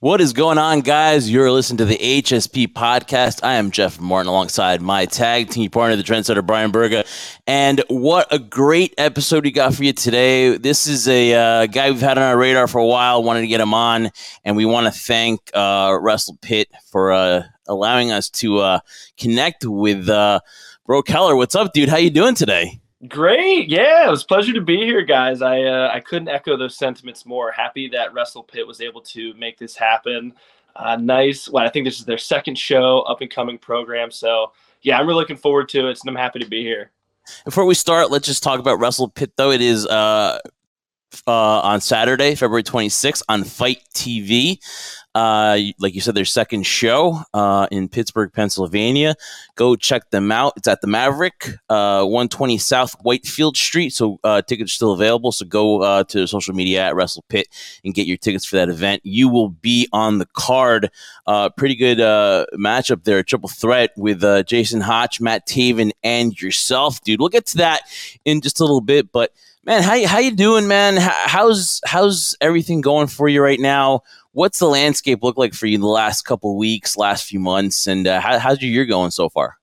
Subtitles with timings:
[0.00, 1.28] What is going on, guys?
[1.28, 3.42] You're listening to the HSP podcast.
[3.42, 7.04] I am Jeff Martin alongside my tag team partner, the trendsetter Brian Berga.
[7.48, 10.56] And what a great episode we got for you today.
[10.56, 13.48] This is a uh, guy we've had on our radar for a while, wanted to
[13.48, 14.10] get him on.
[14.44, 18.80] And we want to thank uh, Wrestle Pit for uh, allowing us to uh,
[19.16, 20.38] connect with uh,
[20.86, 21.34] Bro Keller.
[21.34, 21.88] What's up, dude?
[21.88, 22.78] How you doing today?
[23.06, 25.40] Great, yeah, it was pleasure to be here, guys.
[25.40, 27.52] I uh, I couldn't echo those sentiments more.
[27.52, 30.34] Happy that Wrestle Pit was able to make this happen.
[30.74, 31.48] Uh, nice.
[31.48, 34.10] Well, I think this is their second show, up and coming program.
[34.10, 34.50] So
[34.82, 36.90] yeah, I'm really looking forward to it, and I'm happy to be here.
[37.44, 39.32] Before we start, let's just talk about Wrestle Pit.
[39.36, 40.40] Though it is uh,
[41.26, 44.58] uh, on Saturday, February 26th on FITE TV.
[45.14, 49.14] Uh, like you said, their second show uh, in Pittsburgh, Pennsylvania.
[49.56, 50.52] Go check them out.
[50.56, 53.92] It's at the Maverick, uh, 120 South Whitefield Street.
[53.92, 55.32] So uh, tickets are still available.
[55.32, 57.48] So go uh, to social media at Pitt
[57.84, 59.00] and get your tickets for that event.
[59.04, 60.90] You will be on the card.
[61.26, 61.98] Uh, pretty good
[62.58, 67.20] matchup there, triple threat with Jason Hotch, Matt Taven, and yourself, dude.
[67.20, 67.82] We'll get to that
[68.24, 69.32] in just a little bit, but
[69.68, 70.96] man, how how you doing, man?
[70.98, 74.02] How's how's everything going for you right now?
[74.38, 77.88] What's the landscape look like for you in the last couple weeks, last few months,
[77.88, 79.56] and uh, how, how's your year going so far?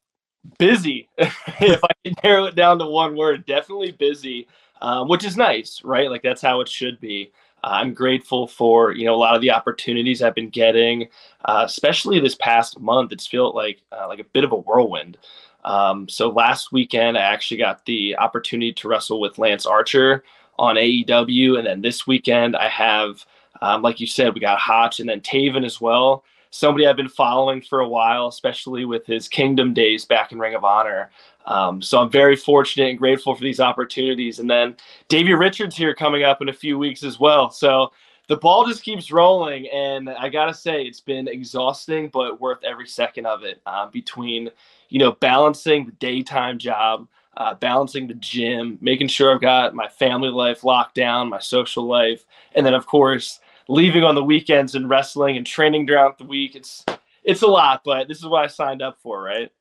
[0.59, 1.07] Busy.
[1.17, 4.49] if I can narrow it down to one word, definitely busy,
[4.81, 6.11] um, which is nice, right?
[6.11, 7.31] Like that's how it should be.
[7.63, 11.07] Uh, I'm grateful for you know a lot of the opportunities I've been getting,
[11.45, 13.13] uh, especially this past month.
[13.13, 15.17] It's felt like uh, like a bit of a whirlwind.
[15.63, 20.25] Um, so last weekend, I actually got the opportunity to wrestle with Lance Archer
[20.59, 23.25] on AEW, and then this weekend I have
[23.65, 26.23] um, like you said, we got Hotch and then Taven as well.
[26.51, 30.53] Somebody I've been following for a while, especially with his Kingdom days back in Ring
[30.53, 31.09] of Honor.
[31.47, 34.37] Um, so I'm very fortunate and grateful for these opportunities.
[34.37, 34.75] And then
[35.07, 37.49] Davey Richards here coming up in a few weeks as well.
[37.49, 37.91] So
[38.27, 42.87] the ball just keeps rolling, and I gotta say it's been exhausting, but worth every
[42.87, 43.61] second of it.
[43.65, 44.49] Uh, between
[44.89, 49.87] you know balancing the daytime job, uh, balancing the gym, making sure I've got my
[49.87, 54.75] family life locked down, my social life, and then of course leaving on the weekends
[54.75, 56.55] and wrestling and training throughout the week.
[56.55, 56.83] It's
[57.23, 59.51] it's a lot, but this is what I signed up for, right?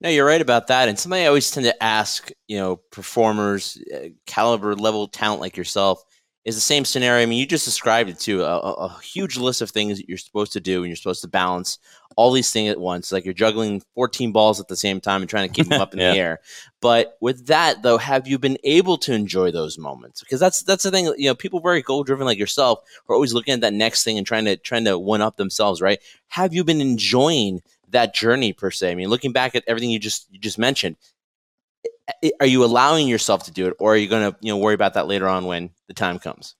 [0.00, 0.88] No, you're right about that.
[0.88, 5.56] And somebody I always tend to ask, you know, performers, uh, caliber level talent like
[5.56, 6.02] yourself,
[6.44, 7.22] is the same scenario.
[7.22, 8.42] I mean, you just described it too.
[8.42, 11.28] A, a, huge list of things that you're supposed to do, and you're supposed to
[11.28, 11.78] balance
[12.16, 13.10] all these things at once.
[13.12, 15.94] Like you're juggling 14 balls at the same time and trying to keep them up
[15.94, 16.12] in yeah.
[16.12, 16.40] the air.
[16.80, 20.20] But with that, though, have you been able to enjoy those moments?
[20.20, 21.06] Because that's that's the thing.
[21.16, 24.18] You know, people very goal driven like yourself are always looking at that next thing
[24.18, 25.80] and trying to trying to one up themselves.
[25.80, 26.00] Right?
[26.28, 28.90] Have you been enjoying that journey per se?
[28.90, 30.96] I mean, looking back at everything you just you just mentioned,
[32.40, 34.74] are you allowing yourself to do it, or are you going to you know worry
[34.74, 36.54] about that later on when the time comes?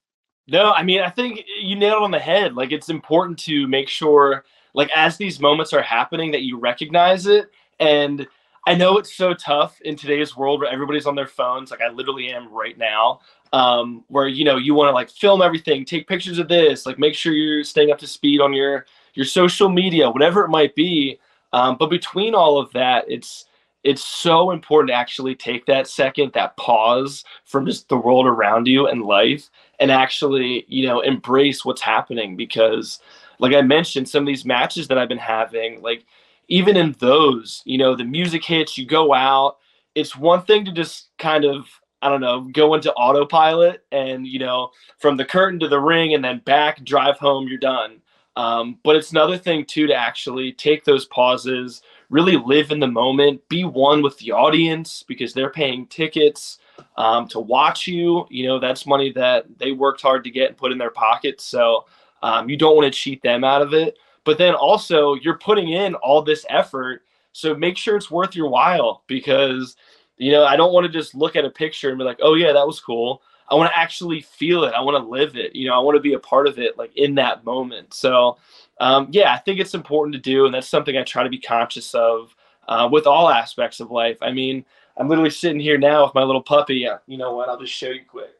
[0.46, 2.54] No, I mean I think you nailed on the head.
[2.54, 4.44] Like it's important to make sure,
[4.74, 7.50] like as these moments are happening, that you recognize it.
[7.80, 8.26] And
[8.66, 11.70] I know it's so tough in today's world where everybody's on their phones.
[11.70, 13.20] Like I literally am right now.
[13.52, 16.98] Um, where you know you want to like film everything, take pictures of this, like
[16.98, 20.74] make sure you're staying up to speed on your your social media, whatever it might
[20.74, 21.20] be.
[21.52, 23.46] Um, but between all of that, it's
[23.84, 28.66] it's so important to actually take that second, that pause from just the world around
[28.66, 32.98] you and life and actually, you know, embrace what's happening because
[33.38, 36.06] like I mentioned, some of these matches that I've been having, like
[36.48, 39.58] even in those, you know, the music hits, you go out,
[39.94, 41.66] it's one thing to just kind of
[42.02, 46.12] I don't know, go into autopilot and, you know, from the curtain to the ring
[46.12, 48.02] and then back, drive home, you're done.
[48.36, 52.86] Um, but it's another thing, too, to actually take those pauses, really live in the
[52.86, 56.58] moment, be one with the audience because they're paying tickets
[56.96, 58.26] um, to watch you.
[58.30, 61.44] You know, that's money that they worked hard to get and put in their pockets.
[61.44, 61.86] So
[62.22, 63.96] um, you don't want to cheat them out of it.
[64.24, 67.02] But then also, you're putting in all this effort.
[67.32, 69.76] So make sure it's worth your while because,
[70.16, 72.34] you know, I don't want to just look at a picture and be like, oh,
[72.34, 73.22] yeah, that was cool.
[73.48, 74.72] I want to actually feel it.
[74.74, 75.54] I want to live it.
[75.54, 77.92] You know, I want to be a part of it, like in that moment.
[77.92, 78.38] So,
[78.80, 81.38] um, yeah, I think it's important to do, and that's something I try to be
[81.38, 82.34] conscious of
[82.68, 84.18] uh, with all aspects of life.
[84.22, 84.64] I mean,
[84.96, 86.86] I'm literally sitting here now with my little puppy.
[87.06, 87.48] You know what?
[87.48, 88.34] I'll just show you quick.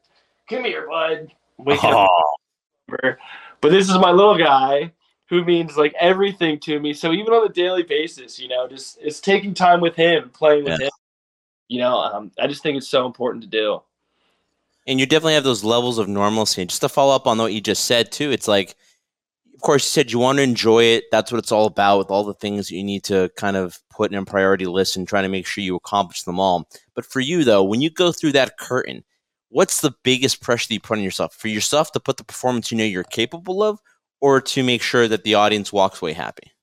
[0.49, 1.32] Come here, bud.
[1.58, 2.08] Waking up.
[2.88, 4.93] But this is my little guy
[5.29, 6.93] who means like everything to me.
[6.93, 10.64] So even on a daily basis, you know, just it's taking time with him, playing
[10.64, 10.87] with yeah.
[10.87, 10.93] him.
[11.69, 13.81] You know, um, I just think it's so important to do.
[14.86, 16.62] And you definitely have those levels of normalcy.
[16.62, 18.76] And just to follow up on what you just said too, it's like
[19.54, 21.04] of course, you said you want to enjoy it.
[21.10, 24.12] That's what it's all about with all the things you need to kind of put
[24.12, 26.69] in a priority list and trying to make sure you accomplish them all.
[26.94, 29.04] But for you, though, when you go through that curtain,
[29.50, 31.34] what's the biggest pressure that you put on yourself?
[31.34, 33.78] For yourself to put the performance you know you're capable of,
[34.20, 36.54] or to make sure that the audience walks away happy?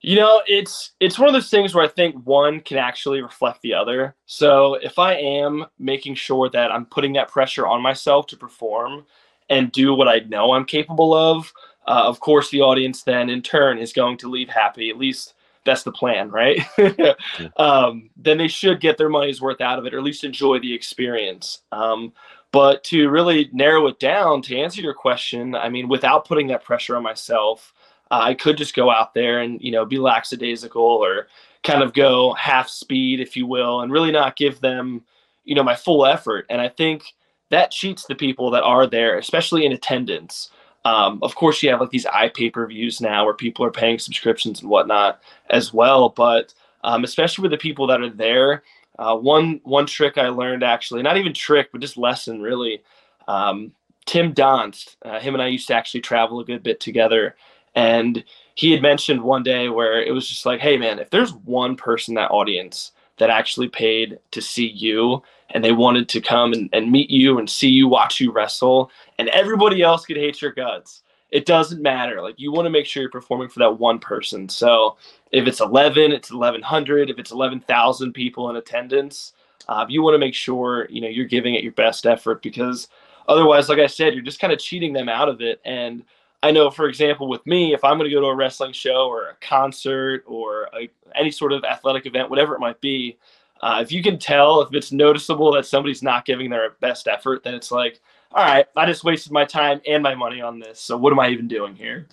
[0.00, 3.62] You know, it's it's one of those things where I think one can actually reflect
[3.62, 4.14] the other.
[4.26, 9.04] So if I am making sure that I'm putting that pressure on myself to perform
[9.50, 11.52] and do what I know I'm capable of,
[11.86, 14.88] uh, of course the audience then in turn is going to leave happy.
[14.88, 15.34] At least
[15.64, 16.62] that's the plan, right?
[16.78, 17.14] yeah.
[17.56, 20.58] um, then they should get their money's worth out of it, or at least enjoy
[20.60, 21.62] the experience.
[21.72, 22.12] Um,
[22.52, 26.64] but to really narrow it down, to answer your question, I mean, without putting that
[26.64, 27.74] pressure on myself,
[28.10, 31.28] uh, I could just go out there and you know be lackadaisical or
[31.62, 35.02] kind of go half speed, if you will, and really not give them
[35.44, 36.46] you know my full effort.
[36.48, 37.14] And I think
[37.50, 40.50] that cheats the people that are there, especially in attendance.
[40.84, 43.98] Um, of course, you have like these iPay per views now where people are paying
[43.98, 45.20] subscriptions and whatnot
[45.50, 46.08] as well.
[46.10, 48.62] But um, especially with the people that are there,
[48.98, 52.82] uh, one one trick I learned actually, not even trick, but just lesson really.
[53.26, 53.72] Um,
[54.06, 57.36] Tim Donst, uh, him and I used to actually travel a good bit together,
[57.78, 58.24] and
[58.56, 61.76] he had mentioned one day where it was just like, hey man, if there's one
[61.76, 66.52] person in that audience that actually paid to see you and they wanted to come
[66.52, 70.42] and, and meet you and see you watch you wrestle and everybody else could hate
[70.42, 72.22] your guts it doesn't matter.
[72.22, 74.48] Like you want to make sure you're performing for that one person.
[74.48, 74.96] So
[75.30, 79.34] if it's 11 it's 1100 if it's 11000 people in attendance
[79.68, 82.88] uh, you want to make sure you know you're giving it your best effort because
[83.28, 85.60] otherwise like i said you're just kind of cheating them out of it.
[85.66, 86.02] And
[86.42, 89.08] i know for example with me if i'm going to go to a wrestling show
[89.08, 93.18] or a concert or a, any sort of athletic event whatever it might be
[93.60, 97.42] uh, if you can tell if it's noticeable that somebody's not giving their best effort,
[97.42, 98.00] then it's like,
[98.32, 100.80] all right, I just wasted my time and my money on this.
[100.80, 102.06] So what am I even doing here?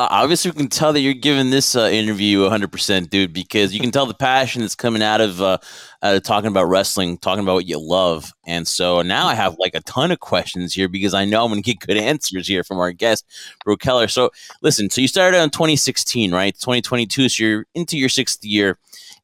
[0.00, 3.80] Uh, obviously, we can tell that you're giving this uh, interview 100%, dude, because you
[3.80, 5.58] can tell the passion that's coming out of uh,
[6.20, 8.32] talking about wrestling, talking about what you love.
[8.46, 11.50] And so now I have like a ton of questions here because I know I'm
[11.50, 13.26] going to get good answers here from our guest,
[13.62, 14.08] Bro Keller.
[14.08, 14.30] So
[14.62, 16.54] listen, so you started in 2016, right?
[16.54, 18.78] 2022, so you're into your sixth year.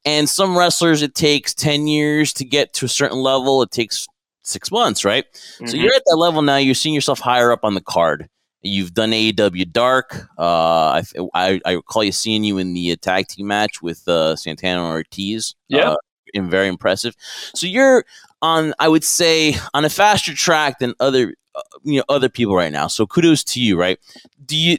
[0.05, 3.63] And some wrestlers, it takes 10 years to get to a certain level.
[3.63, 4.05] It takes
[4.43, 5.25] six months, right?
[5.33, 5.65] Mm-hmm.
[5.65, 6.57] So you're at that level now.
[6.57, 8.29] You're seeing yourself higher up on the card.
[8.67, 10.27] You've done AEW Dark.
[10.37, 11.03] Uh, I,
[11.33, 15.55] I, I recall you seeing you in the tag team match with uh, Santana Ortiz.
[15.67, 15.91] Yeah.
[15.91, 15.97] Uh,
[16.33, 17.15] and very impressive.
[17.55, 18.05] So you're
[18.41, 22.55] on, I would say, on a faster track than other, uh, you know, other people
[22.55, 22.87] right now.
[22.87, 23.97] So kudos to you, right?
[24.45, 24.77] Do you,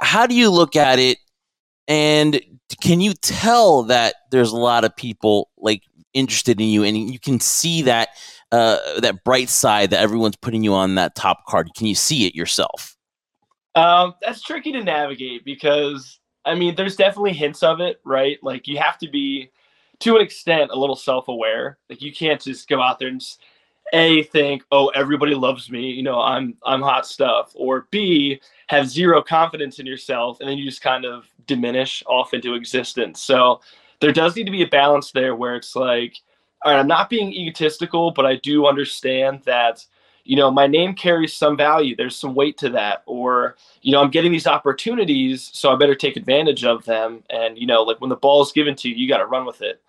[0.00, 1.18] how do you look at it?
[1.86, 2.40] And
[2.80, 5.82] can you tell that there's a lot of people like
[6.14, 8.10] interested in you and you can see that
[8.50, 12.26] uh, that bright side that everyone's putting you on that top card can you see
[12.26, 12.96] it yourself
[13.74, 18.38] um, that's tricky to navigate because i mean there's definitely hints of it right?
[18.42, 19.50] Like you have to be
[20.00, 21.78] to an extent a little self-aware.
[21.88, 23.40] Like you can't just go out there and just,
[23.94, 28.88] a think oh everybody loves me you know i'm i'm hot stuff or b have
[28.88, 33.20] zero confidence in yourself and then you just kind of diminish off into existence.
[33.20, 33.60] So
[34.00, 36.16] there does need to be a balance there where it's like
[36.64, 39.84] all right i'm not being egotistical but i do understand that
[40.24, 41.96] you know my name carries some value.
[41.96, 43.02] There's some weight to that.
[43.06, 47.22] Or you know i'm getting these opportunities so i better take advantage of them.
[47.30, 49.46] And you know like when the ball is given to you you got to run
[49.46, 49.82] with it.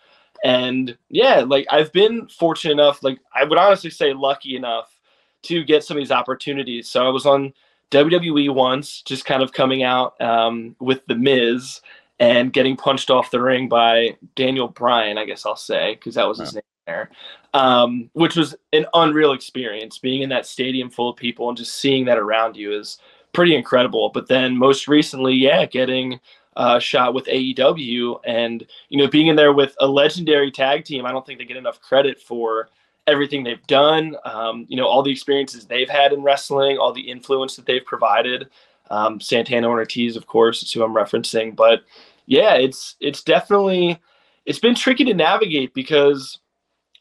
[0.44, 5.00] And yeah, like I've been fortunate enough, like I would honestly say lucky enough
[5.44, 6.90] to get some of these opportunities.
[6.90, 7.54] So I was on
[7.92, 11.80] WWE once, just kind of coming out um, with The Miz
[12.20, 16.28] and getting punched off the ring by Daniel Bryan, I guess I'll say, because that
[16.28, 17.10] was his name there,
[17.54, 19.98] um, which was an unreal experience.
[19.98, 22.98] Being in that stadium full of people and just seeing that around you is
[23.34, 24.10] pretty incredible.
[24.14, 26.20] But then most recently, yeah, getting
[26.56, 31.06] uh, shot with AEW, and you know, being in there with a legendary tag team,
[31.06, 32.70] I don't think they get enough credit for
[33.08, 34.16] everything they've done.
[34.24, 37.86] Um, you know, all the experiences they've had in wrestling, all the influence that they've
[37.86, 38.50] provided.
[38.90, 41.84] Um, Santana Ortiz, of course, is who I'm referencing, but
[42.26, 44.00] yeah, it's it's definitely
[44.46, 46.40] it's been tricky to navigate because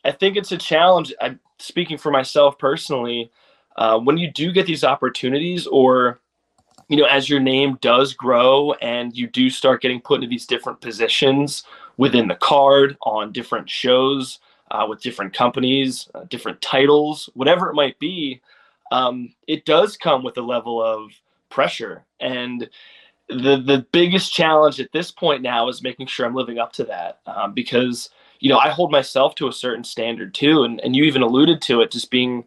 [0.05, 1.15] I think it's a challenge.
[1.21, 3.31] I'm speaking for myself personally.
[3.77, 6.21] Uh, when you do get these opportunities, or
[6.89, 10.47] you know, as your name does grow and you do start getting put into these
[10.47, 11.65] different positions
[11.97, 14.41] within the card on different shows
[14.71, 18.41] uh, with different companies, uh, different titles, whatever it might be,
[18.91, 21.13] um, it does come with a level of
[21.49, 22.05] pressure.
[22.21, 22.69] And
[23.29, 26.85] the the biggest challenge at this point now is making sure I'm living up to
[26.85, 28.11] that um, because
[28.43, 31.63] you know I hold myself to a certain standard too, and and you even alluded
[31.63, 32.45] to it, just being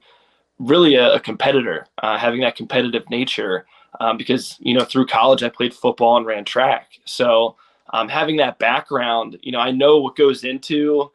[0.60, 3.66] really a, a competitor, uh, having that competitive nature
[4.00, 7.00] um, because you know through college I played football and ran track.
[7.06, 7.56] So
[7.94, 11.12] um, having that background, you know, I know what goes into,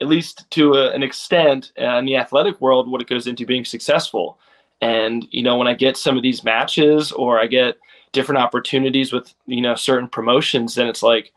[0.00, 3.46] at least to a, an extent, uh, in the athletic world, what it goes into
[3.46, 4.38] being successful.
[4.80, 7.78] And, you know, when I get some of these matches or I get
[8.12, 11.32] different opportunities with, you know, certain promotions, then it's like,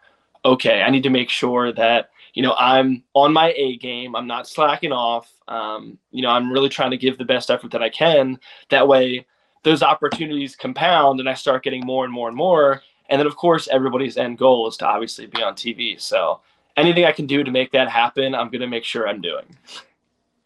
[0.45, 4.15] okay, I need to make sure that, you know, I'm on my A game.
[4.15, 5.31] I'm not slacking off.
[5.47, 8.39] Um, you know, I'm really trying to give the best effort that I can.
[8.69, 9.25] That way,
[9.63, 12.81] those opportunities compound and I start getting more and more and more.
[13.09, 15.99] And then, of course, everybody's end goal is to obviously be on TV.
[16.01, 16.41] So
[16.77, 19.45] anything I can do to make that happen, I'm going to make sure I'm doing.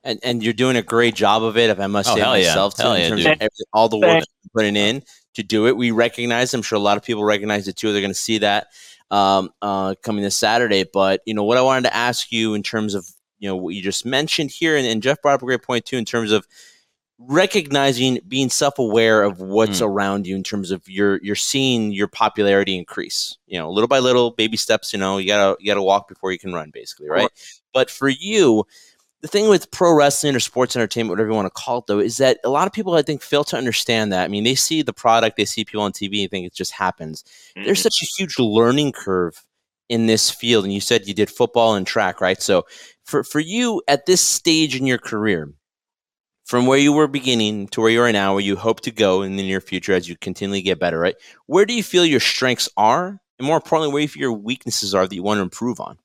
[0.03, 2.38] And, and you're doing a great job of it, if I must Oh, say hell
[2.38, 2.48] yeah.
[2.48, 3.32] myself, too, Hell in yeah, terms dude.
[3.34, 4.27] of every, all the work Thanks.
[4.27, 5.03] that you're putting in
[5.36, 5.77] to do it.
[5.77, 7.91] We recognize, I'm sure a lot of people recognize it too.
[7.91, 8.67] They're going to see that
[9.12, 10.84] um, uh, coming this Saturday.
[10.92, 13.08] But, you know, what I wanted to ask you in terms of,
[13.40, 15.86] you know, what you just mentioned here, and, and Jeff brought up a great point
[15.86, 16.48] too, in terms of
[17.20, 22.78] recognizing being self-aware of what's around you in terms of you're you're seeing your popularity
[22.78, 26.08] increase you know little by little baby steps you know you gotta you gotta walk
[26.08, 27.32] before you can run basically right?
[27.74, 28.66] But for you
[29.22, 32.00] the thing with pro wrestling or sports entertainment whatever you want to call it though
[32.00, 34.56] is that a lot of people i think fail to understand that i mean they
[34.56, 37.24] see the product they see people on tv and think it just happens
[37.56, 37.82] there's mm-hmm.
[37.82, 39.44] such a huge learning curve
[39.90, 42.66] in this field and you said you did football and track right so
[43.06, 45.52] for for you at this stage in your career
[46.48, 49.22] from where you were beginning to where you are now, where you hope to go
[49.22, 51.16] in the near future as you continually get better, right?
[51.46, 53.20] Where do you feel your strengths are?
[53.38, 55.82] And more importantly, where do you feel your weaknesses are that you want to improve
[55.82, 56.00] on?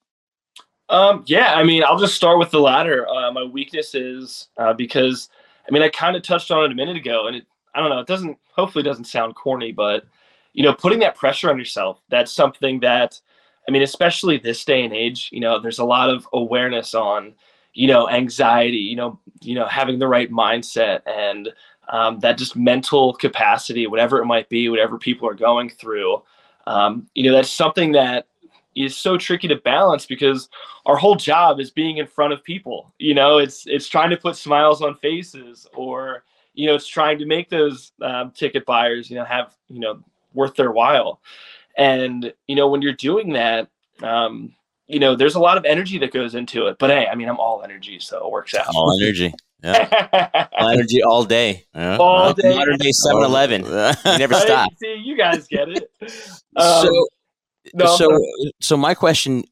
[0.92, 3.08] Um, yeah, I mean, I'll just start with the latter.
[3.08, 5.30] Uh, my weakness is uh, because,
[5.66, 7.88] I mean, I kind of touched on it a minute ago, and it, I don't
[7.88, 10.04] know, it doesn't, hopefully, doesn't sound corny, but,
[10.52, 13.18] you know, putting that pressure on yourself, that's something that,
[13.66, 17.32] I mean, especially this day and age, you know, there's a lot of awareness on,
[17.72, 21.48] you know, anxiety, you know, you know, having the right mindset and
[21.88, 26.22] um, that just mental capacity, whatever it might be, whatever people are going through.
[26.66, 28.26] Um, you know, that's something that
[28.74, 30.48] is so tricky to balance because
[30.86, 32.92] our whole job is being in front of people.
[32.98, 36.24] You know, it's it's trying to put smiles on faces, or
[36.54, 40.02] you know, it's trying to make those um, ticket buyers, you know, have you know
[40.34, 41.20] worth their while.
[41.76, 43.68] And you know, when you're doing that,
[44.02, 44.54] um,
[44.86, 46.78] you know, there's a lot of energy that goes into it.
[46.78, 48.66] But hey, I mean, I'm all energy, so it works out.
[48.74, 49.32] All energy.
[49.64, 51.64] All energy all day.
[51.72, 51.96] Yeah.
[51.96, 52.52] All day.
[52.52, 53.64] Modern day 7 Eleven.
[53.64, 54.72] You never stop.
[54.76, 55.88] See, you guys get it.
[56.54, 57.08] Um, so,
[57.74, 58.24] no, so,
[58.60, 59.44] so my question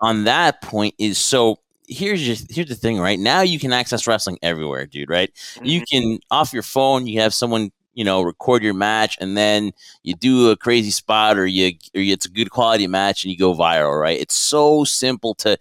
[0.00, 1.58] on that point is: so
[1.90, 3.18] here's just here's the thing, right?
[3.18, 5.10] Now you can access wrestling everywhere, dude.
[5.10, 5.30] Right?
[5.62, 5.96] You mm-hmm.
[5.98, 7.06] can off your phone.
[7.06, 11.36] You have someone you know record your match, and then you do a crazy spot,
[11.36, 14.00] or you or it's a good quality match, and you go viral.
[14.00, 14.20] Right?
[14.20, 15.58] It's so simple to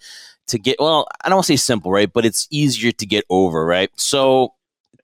[0.48, 0.78] to get.
[0.80, 2.12] Well, I don't want to say simple, right?
[2.12, 3.90] But it's easier to get over, right?
[3.96, 4.54] So.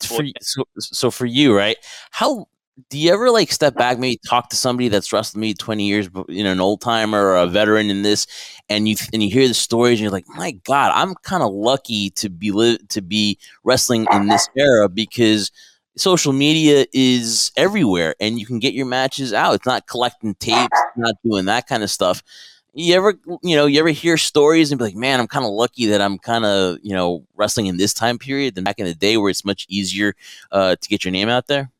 [0.04, 1.77] For, so, so for you, right?
[2.12, 2.50] How
[2.89, 6.10] do you ever like step back, maybe talk to somebody that's wrestled maybe twenty years,
[6.27, 8.27] you know, an old timer or a veteran in this,
[8.70, 11.53] and you and you hear the stories, and you're like, my God, I'm kind of
[11.53, 15.51] lucky to be li- to be wrestling in this era because
[15.96, 19.55] social media is everywhere, and you can get your matches out.
[19.55, 22.22] It's not collecting tapes, not doing that kind of stuff.
[22.74, 25.51] You ever, you know, you ever hear stories and be like, man, I'm kind of
[25.51, 28.86] lucky that I'm kind of, you know, wrestling in this time period than back in
[28.86, 30.13] the day where it's much easier
[30.51, 31.72] uh, to get your name out there.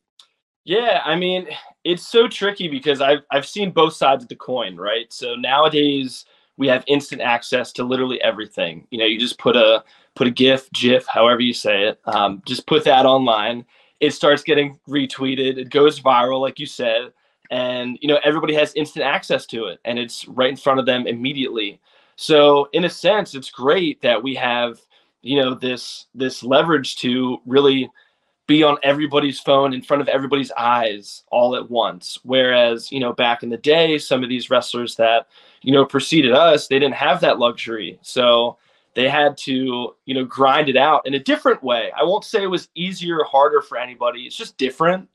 [0.66, 1.46] Yeah, I mean,
[1.84, 5.12] it's so tricky because I've I've seen both sides of the coin, right?
[5.12, 6.24] So nowadays
[6.56, 8.84] we have instant access to literally everything.
[8.90, 9.84] You know, you just put a
[10.16, 13.64] put a GIF, GIF, however you say it, um, just put that online.
[14.00, 15.56] It starts getting retweeted.
[15.56, 17.12] It goes viral, like you said,
[17.52, 20.86] and you know everybody has instant access to it, and it's right in front of
[20.86, 21.80] them immediately.
[22.16, 24.80] So in a sense, it's great that we have
[25.22, 27.88] you know this this leverage to really
[28.46, 32.18] be on everybody's phone in front of everybody's eyes all at once.
[32.22, 35.28] Whereas, you know, back in the day, some of these wrestlers that,
[35.62, 37.98] you know, preceded us, they didn't have that luxury.
[38.02, 38.58] So
[38.94, 41.90] they had to, you know, grind it out in a different way.
[41.98, 44.22] I won't say it was easier or harder for anybody.
[44.22, 45.08] It's just different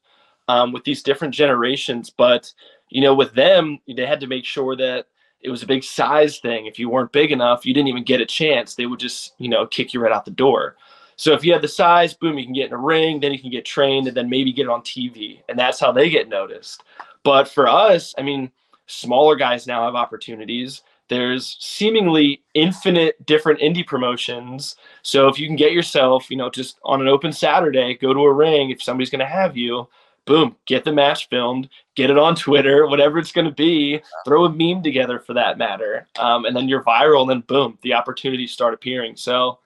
[0.47, 2.09] um, with these different generations.
[2.09, 2.53] But,
[2.89, 5.07] you know, with them, they had to make sure that
[5.39, 6.65] it was a big size thing.
[6.65, 8.75] If you weren't big enough, you didn't even get a chance.
[8.75, 10.75] They would just, you know, kick you right out the door.
[11.21, 13.37] So if you have the size, boom, you can get in a ring, then you
[13.37, 16.81] can get trained, and then maybe get on TV, and that's how they get noticed.
[17.21, 18.51] But for us, I mean,
[18.87, 20.81] smaller guys now have opportunities.
[21.09, 24.77] There's seemingly infinite different indie promotions.
[25.03, 28.21] So if you can get yourself, you know, just on an open Saturday, go to
[28.21, 28.71] a ring.
[28.71, 29.87] If somebody's going to have you,
[30.25, 34.01] boom, get the match filmed, get it on Twitter, whatever it's going to be.
[34.25, 37.21] Throw a meme together for that matter, um, and then you're viral.
[37.21, 39.15] And then boom, the opportunities start appearing.
[39.15, 39.59] So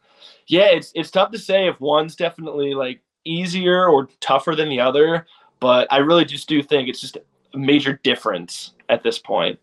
[0.48, 4.80] yeah, it's it's tough to say if one's definitely like easier or tougher than the
[4.80, 5.26] other,
[5.60, 9.60] but I really just do think it's just a major difference at this point.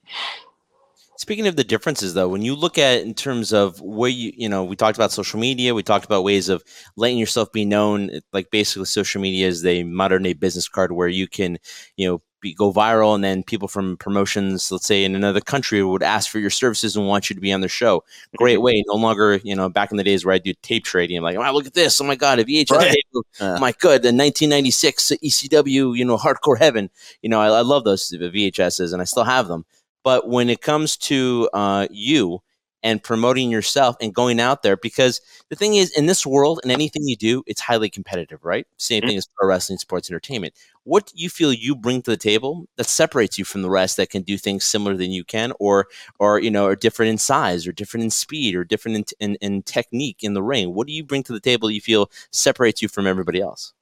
[1.16, 4.48] Speaking of the differences, though, when you look at in terms of where you, you
[4.48, 6.64] know, we talked about social media, we talked about ways of
[6.96, 8.10] letting yourself be known.
[8.32, 11.58] Like basically, social media is the modern day business card where you can,
[11.96, 15.82] you know, be, go viral, and then people from promotions, let's say in another country,
[15.82, 18.04] would ask for your services and want you to be on their show.
[18.36, 18.64] Great mm-hmm.
[18.64, 18.84] way.
[18.86, 21.38] No longer, you know, back in the days where I do tape trading, I'm like,
[21.38, 21.98] wow, look at this.
[22.00, 22.90] Oh my god, a VHS right.
[22.90, 23.06] tape.
[23.40, 26.90] Oh my god, the 1996 ECW, you know, Hardcore Heaven.
[27.22, 29.64] You know, I, I love those VHSs, and I still have them.
[30.04, 32.42] But when it comes to uh, you,
[32.82, 36.72] and promoting yourself and going out there because the thing is in this world and
[36.72, 39.08] anything you do it's highly competitive right same mm-hmm.
[39.08, 42.66] thing as pro wrestling sports entertainment what do you feel you bring to the table
[42.76, 45.86] that separates you from the rest that can do things similar than you can or
[46.18, 49.36] or you know are different in size or different in speed or different in, in,
[49.40, 52.82] in technique in the ring what do you bring to the table you feel separates
[52.82, 53.72] you from everybody else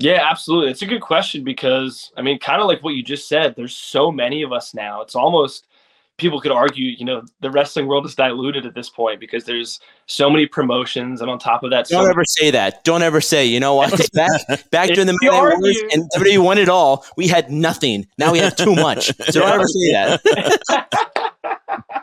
[0.00, 0.70] yeah, absolutely.
[0.70, 3.74] It's a good question because I mean, kind of like what you just said, there's
[3.74, 5.02] so many of us now.
[5.02, 5.66] It's almost
[6.18, 9.80] people could argue, you know, the wrestling world is diluted at this point because there's
[10.06, 12.84] so many promotions, and on top of that, don't so ever say that.
[12.84, 13.90] Don't ever say, you know what?
[14.12, 17.06] back back during the Wars, and WWE won it all.
[17.16, 18.06] We had nothing.
[18.18, 19.06] Now we have too much.
[19.30, 20.20] So don't ever say that.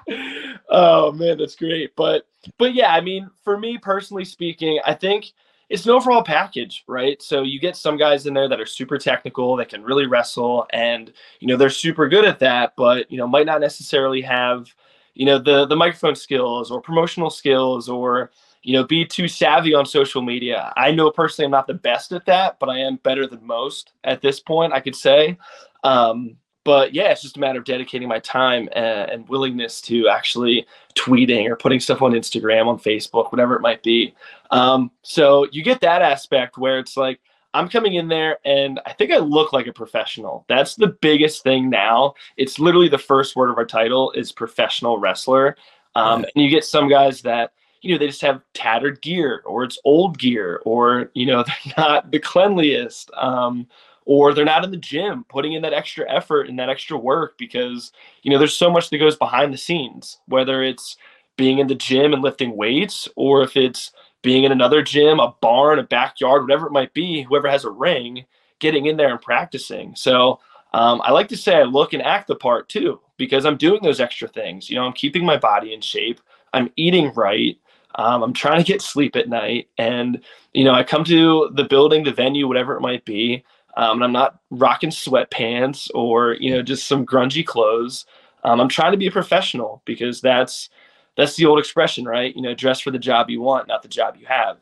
[0.69, 1.95] oh man, that's great.
[1.95, 5.33] But but yeah, I mean, for me personally speaking, I think
[5.69, 7.21] it's an overall package, right?
[7.21, 10.67] So you get some guys in there that are super technical, that can really wrestle,
[10.71, 14.67] and you know they're super good at that, but you know might not necessarily have
[15.13, 18.31] you know the the microphone skills or promotional skills or
[18.61, 20.71] you know be too savvy on social media.
[20.77, 23.93] I know personally I'm not the best at that, but I am better than most
[24.03, 24.73] at this point.
[24.73, 25.37] I could say.
[25.83, 30.09] Um, but yeah, it's just a matter of dedicating my time and, and, willingness to
[30.09, 34.13] actually tweeting or putting stuff on Instagram, on Facebook, whatever it might be.
[34.51, 37.21] Um, so you get that aspect where it's like,
[37.53, 40.43] I'm coming in there and I think I look like a professional.
[40.49, 42.15] That's the biggest thing now.
[42.35, 45.55] It's literally the first word of our title is professional wrestler.
[45.95, 49.63] Um, and you get some guys that, you know, they just have tattered gear or
[49.63, 53.09] it's old gear or, you know, they're not the cleanliest.
[53.15, 53.67] Um,
[54.05, 57.37] or they're not in the gym putting in that extra effort and that extra work
[57.37, 60.97] because you know there's so much that goes behind the scenes whether it's
[61.37, 65.33] being in the gym and lifting weights or if it's being in another gym a
[65.41, 68.25] barn a backyard whatever it might be whoever has a ring
[68.59, 69.95] getting in there and practicing.
[69.95, 70.39] So
[70.73, 73.79] um, i like to say i look and act the part too because i'm doing
[73.81, 74.69] those extra things.
[74.69, 76.21] You know i'm keeping my body in shape.
[76.53, 77.57] I'm eating right.
[77.95, 79.69] Um, i'm trying to get sleep at night.
[79.77, 80.21] And
[80.53, 83.43] you know i come to the building the venue whatever it might be
[83.75, 88.05] um, and I'm not rocking sweatpants or you know just some grungy clothes.
[88.43, 90.69] Um, I'm trying to be a professional because that's
[91.17, 92.35] that's the old expression, right?
[92.35, 94.57] You know, dress for the job you want, not the job you have.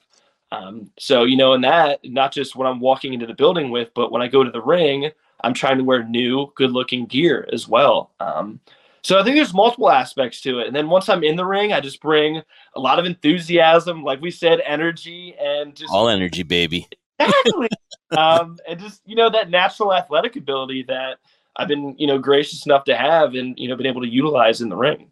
[0.51, 3.89] Um, so you know, in that, not just what I'm walking into the building with,
[3.95, 5.11] but when I go to the ring,
[5.43, 8.11] I'm trying to wear new, good-looking gear as well.
[8.19, 8.59] Um,
[9.03, 10.67] so I think there's multiple aspects to it.
[10.67, 12.41] And then once I'm in the ring, I just bring
[12.75, 16.87] a lot of enthusiasm, like we said, energy, and just all energy, baby.
[17.27, 17.69] Exactly
[18.17, 21.17] um, and just you know that natural athletic ability that
[21.55, 24.61] I've been you know gracious enough to have and you know been able to utilize
[24.61, 25.09] in the ring.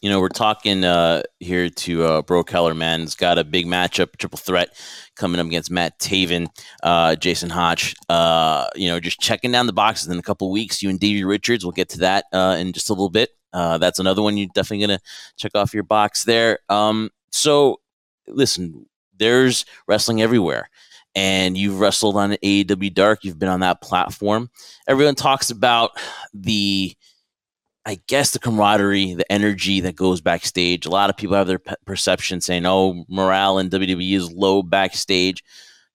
[0.00, 3.00] You know, we're talking uh, here to uh, Bro Keller, man.
[3.00, 4.68] He's got a big matchup, triple threat
[5.16, 6.46] coming up against Matt Taven,
[6.82, 7.94] uh, Jason Hotch.
[8.10, 10.82] Uh, you know, just checking down the boxes in a couple weeks.
[10.82, 13.30] You and Davey Richards, we'll get to that uh, in just a little bit.
[13.54, 15.04] Uh, that's another one you're definitely going to
[15.38, 16.58] check off your box there.
[16.68, 17.80] Um, so,
[18.28, 18.84] listen,
[19.18, 20.68] there's wrestling everywhere
[21.14, 23.24] and you've wrestled on AEW Dark.
[23.24, 24.50] You've been on that platform.
[24.88, 25.92] Everyone talks about
[26.32, 26.94] the,
[27.86, 30.86] I guess, the camaraderie, the energy that goes backstage.
[30.86, 35.44] A lot of people have their perception saying, "Oh, morale in WWE is low backstage."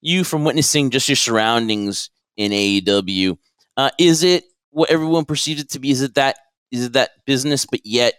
[0.00, 3.36] You, from witnessing just your surroundings in AEW,
[3.76, 5.90] uh, is it what everyone perceives it to be?
[5.90, 6.38] Is it that?
[6.70, 8.14] Is it that business, but yet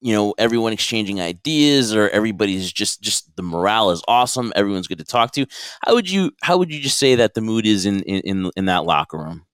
[0.00, 4.52] you know everyone exchanging ideas or everybody's just just the morale is awesome.
[4.54, 5.46] Everyone's good to talk to.
[5.82, 8.64] How would you how would you just say that the mood is in in in
[8.66, 9.44] that locker room?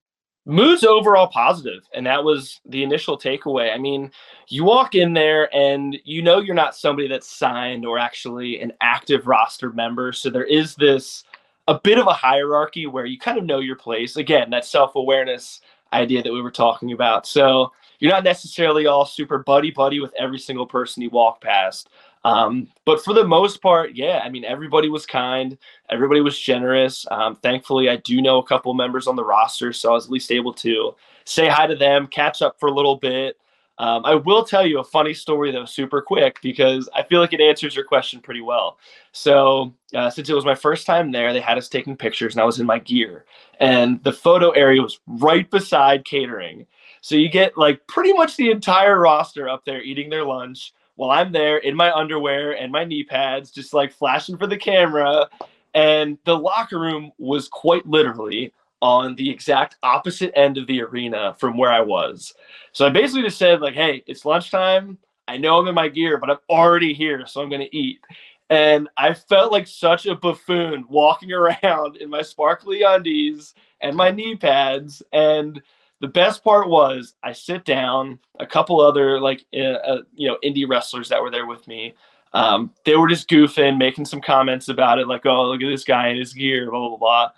[0.46, 3.72] Mood's overall positive and that was the initial takeaway.
[3.72, 4.11] I mean
[4.48, 8.72] you walk in there and you know you're not somebody that's signed or actually an
[8.83, 10.12] active roster member.
[10.12, 11.24] So there is this
[11.66, 14.16] a bit of a hierarchy where you kind of know your place.
[14.16, 15.62] Again that self-awareness
[15.94, 17.26] idea that we were talking about.
[17.26, 17.72] So
[18.04, 21.88] you're not necessarily all super buddy buddy with every single person you walk past.
[22.22, 25.56] Um, but for the most part, yeah, I mean, everybody was kind,
[25.88, 27.06] everybody was generous.
[27.10, 30.10] Um, thankfully, I do know a couple members on the roster, so I was at
[30.10, 33.38] least able to say hi to them, catch up for a little bit.
[33.78, 37.32] Um, I will tell you a funny story though, super quick, because I feel like
[37.32, 38.76] it answers your question pretty well.
[39.12, 42.42] So, uh, since it was my first time there, they had us taking pictures, and
[42.42, 43.24] I was in my gear,
[43.60, 46.66] and the photo area was right beside catering.
[47.04, 51.10] So you get like pretty much the entire roster up there eating their lunch while
[51.10, 55.28] I'm there in my underwear and my knee pads, just like flashing for the camera.
[55.74, 61.36] And the locker room was quite literally on the exact opposite end of the arena
[61.38, 62.32] from where I was.
[62.72, 64.96] So I basically just said, like, hey, it's lunchtime.
[65.28, 68.00] I know I'm in my gear, but I'm already here, so I'm gonna eat.
[68.48, 74.10] And I felt like such a buffoon walking around in my sparkly undies and my
[74.10, 75.02] knee pads.
[75.12, 75.60] And
[76.00, 80.38] the best part was I sit down, a couple other like uh, uh, you know
[80.44, 81.94] indie wrestlers that were there with me.
[82.33, 85.85] Um, they were just goofing, making some comments about it, like, "Oh, look at this
[85.85, 87.30] guy in his gear," blah blah blah.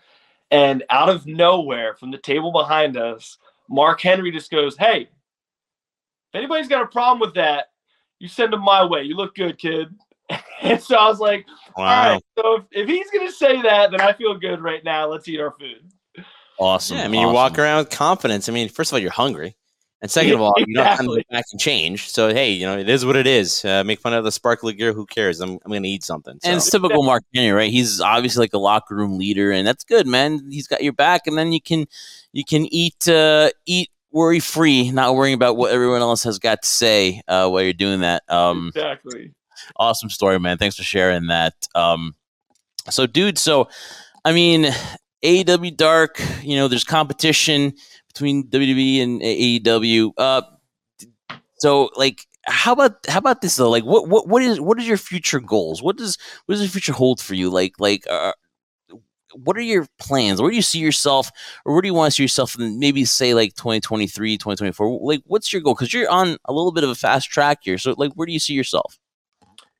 [0.51, 3.37] And out of nowhere, from the table behind us,
[3.69, 7.67] Mark Henry just goes, "Hey, if anybody's got a problem with that,
[8.19, 9.03] you send them my way.
[9.03, 9.95] You look good, kid."
[10.63, 11.85] and so I was like, wow.
[11.85, 15.07] "All right, so if, if he's gonna say that, then I feel good right now.
[15.07, 15.93] Let's eat our food."
[16.59, 16.97] Awesome.
[16.97, 17.29] Yeah, I mean, awesome.
[17.29, 18.49] you walk around with confidence.
[18.49, 19.57] I mean, first of all, you're hungry.
[20.03, 22.11] And second of all, you don't have to go back and change.
[22.11, 23.65] So hey, you know it is what it is.
[23.65, 24.93] Uh, make fun of the sparkly gear.
[24.93, 25.41] Who cares?
[25.41, 26.39] I'm, I'm going to eat something.
[26.43, 26.49] So.
[26.49, 27.71] And it's typical Mark Henry, right?
[27.71, 30.49] He's obviously like a locker room leader, and that's good, man.
[30.51, 31.87] He's got your back, and then you can
[32.33, 36.63] you can eat uh, eat worry free, not worrying about what everyone else has got
[36.63, 38.23] to say uh, while you're doing that.
[38.29, 39.33] Um, exactly.
[39.77, 40.59] Awesome story, man.
[40.59, 41.55] Thanks for sharing that.
[41.75, 42.15] Um,
[42.91, 43.69] so, dude, so
[44.25, 44.73] I mean,
[45.25, 47.75] AEW Dark, you know, there's competition
[48.09, 50.13] between WWE and AEW.
[50.17, 50.43] Uh,
[51.59, 53.71] so like, how about how about this though?
[53.71, 55.83] Like, what what what is what is your future goals?
[55.83, 57.51] What does what does the future hold for you?
[57.51, 58.05] Like like.
[58.09, 58.33] Uh,
[59.33, 60.41] what are your plans?
[60.41, 61.31] Where do you see yourself,
[61.67, 65.01] or where do you want to see yourself in maybe say like 2023, 2024?
[65.03, 65.75] Like, what's your goal?
[65.75, 67.77] Because you're on a little bit of a fast track here.
[67.77, 68.99] So, like, where do you see yourself?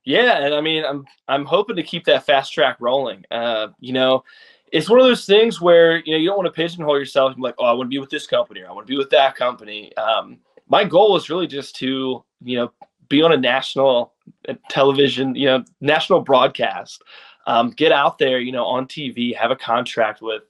[0.05, 3.23] Yeah, and I mean, I'm I'm hoping to keep that fast track rolling.
[3.31, 4.23] Uh, you know,
[4.71, 7.37] it's one of those things where you know you don't want to pigeonhole yourself and
[7.37, 8.97] be like, oh, I want to be with this company or I want to be
[8.97, 9.95] with that company.
[9.97, 12.71] Um, my goal is really just to you know
[13.09, 14.13] be on a national
[14.47, 17.01] uh, television, you know, national broadcast,
[17.45, 20.43] um, get out there, you know, on TV, have a contract with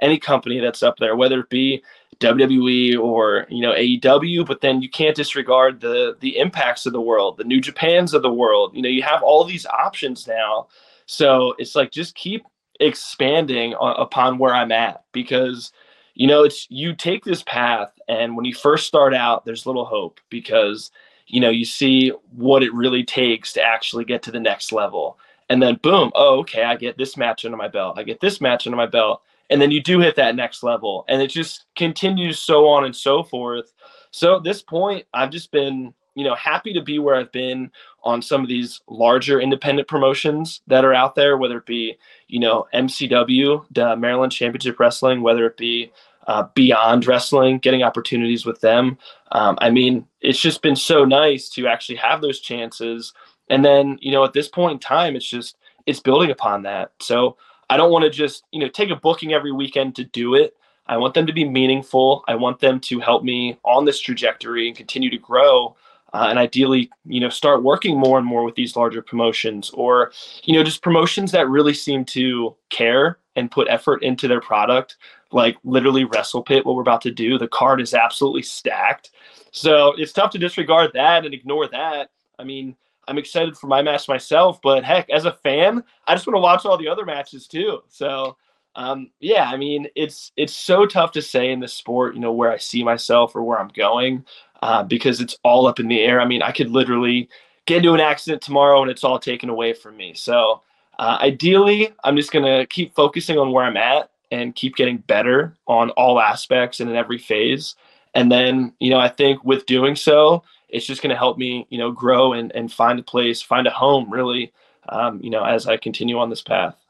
[0.00, 1.82] any company that's up there, whether it be
[2.18, 7.00] WWE or you know AEW, but then you can't disregard the the impacts of the
[7.00, 8.76] world, the New Japans of the world.
[8.76, 10.68] You know, you have all these options now.
[11.06, 12.44] So it's like just keep
[12.82, 15.72] expanding upon where I'm at because
[16.14, 19.84] you know it's you take this path and when you first start out there's little
[19.84, 20.90] hope because
[21.28, 25.18] you know you see what it really takes to actually get to the next level.
[25.48, 28.40] And then boom oh okay I get this match under my belt I get this
[28.40, 31.66] match under my belt and then you do hit that next level and it just
[31.76, 33.72] continues so on and so forth.
[34.10, 37.70] So at this point I've just been you know happy to be where I've been
[38.04, 41.96] on some of these larger independent promotions that are out there, whether it be
[42.28, 45.92] you know MCW, the Maryland Championship Wrestling, whether it be
[46.26, 48.98] uh, Beyond Wrestling, getting opportunities with them.
[49.32, 53.12] Um, I mean, it's just been so nice to actually have those chances.
[53.50, 56.92] And then you know at this point in time, it's just it's building upon that.
[57.00, 57.36] So
[57.70, 60.56] I don't want to just you know take a booking every weekend to do it.
[60.86, 62.24] I want them to be meaningful.
[62.26, 65.76] I want them to help me on this trajectory and continue to grow
[66.12, 70.12] uh, and ideally you know start working more and more with these larger promotions or
[70.44, 74.96] you know just promotions that really seem to care and put effort into their product
[75.30, 77.38] like literally wrestle pit what we're about to do.
[77.38, 79.12] The card is absolutely stacked.
[79.50, 82.10] So it's tough to disregard that and ignore that.
[82.38, 82.76] I mean
[83.08, 86.40] i'm excited for my match myself but heck as a fan i just want to
[86.40, 87.82] watch all the other matches too.
[87.88, 88.36] So
[88.74, 92.32] um, yeah, I mean, it's it's so tough to say in this sport, you know,
[92.32, 94.24] where I see myself or where I'm going
[94.62, 96.20] uh, because it's all up in the air.
[96.20, 97.28] I mean, I could literally
[97.66, 100.14] get into an accident tomorrow and it's all taken away from me.
[100.14, 100.62] So,
[100.98, 104.98] uh, ideally, I'm just going to keep focusing on where I'm at and keep getting
[104.98, 107.74] better on all aspects and in every phase.
[108.14, 111.66] And then, you know, I think with doing so, it's just going to help me,
[111.70, 114.52] you know, grow and, and find a place, find a home really,
[114.88, 116.81] um, you know, as I continue on this path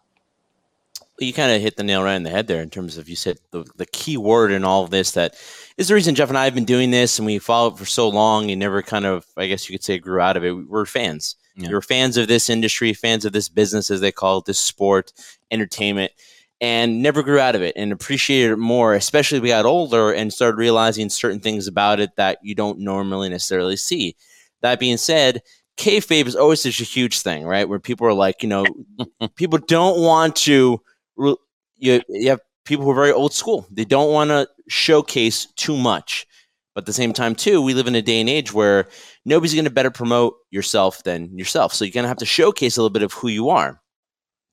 [1.27, 3.17] you kind of hit the nail right on the head there in terms of you
[3.17, 5.35] said the, the key word in all of this that
[5.77, 8.09] is the reason Jeff and I have been doing this and we followed for so
[8.09, 10.53] long and never kind of I guess you could say grew out of it.
[10.53, 11.37] We're fans.
[11.57, 11.71] Yeah.
[11.71, 15.13] We're fans of this industry, fans of this business as they call it, this sport,
[15.51, 16.13] entertainment,
[16.61, 20.33] and never grew out of it and appreciated it more, especially we got older and
[20.33, 24.17] started realizing certain things about it that you don't normally necessarily see.
[24.63, 25.43] That being said,
[25.77, 27.69] kayfabe is always such a huge thing, right?
[27.69, 28.65] Where people are like, you know,
[29.35, 30.81] people don't want to
[31.77, 33.67] you, you have people who are very old school.
[33.71, 36.27] They don't want to showcase too much.
[36.75, 38.89] But at the same time, too, we live in a day and age where
[39.27, 41.75] nobody's going to better promote yourself than yourself.
[41.75, 43.81] So you're going to have to showcase a little bit of who you are.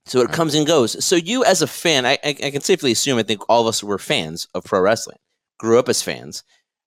[0.06, 0.34] So it Right.
[0.34, 1.04] comes and goes.
[1.04, 3.68] So you, as a fan, I, I, I can safely assume, I think all of
[3.68, 5.18] us were fans of pro wrestling,
[5.60, 6.44] grew up as fans.